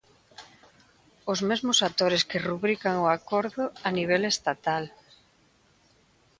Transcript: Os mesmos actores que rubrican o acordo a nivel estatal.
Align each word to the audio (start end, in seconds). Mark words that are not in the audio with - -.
Os 1.31 1.39
mesmos 1.49 1.77
actores 1.87 2.23
que 2.29 2.43
rubrican 2.49 2.95
o 3.03 3.07
acordo 3.17 3.63
a 3.87 3.89
nivel 3.97 4.21
estatal. 4.33 4.83